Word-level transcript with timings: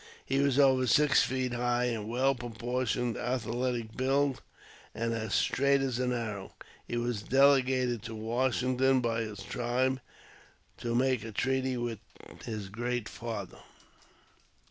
He 0.25 0.39
was 0.39 0.57
over 0.57 0.87
six 0.87 1.21
feet 1.21 1.53
high 1.53 1.83
and 1.83 2.09
well 2.09 2.33
pro 2.33 2.49
portioned, 2.49 3.17
athletic 3.17 3.95
build, 3.95 4.41
and 4.95 5.13
as 5.13 5.35
straight 5.35 5.81
as 5.81 5.99
an 5.99 6.11
arrow. 6.11 6.53
He 6.87 6.97
was 6.97 7.21
delegated 7.21 8.01
to 8.05 8.15
Washington 8.15 8.99
by 9.01 9.21
his 9.21 9.43
tribe 9.43 10.01
to 10.77 10.95
make 10.95 11.23
a 11.23 11.31
treaty 11.31 11.77
with 11.77 11.99
his 12.45 12.69
Great 12.69 13.07
Father. 13.07 13.59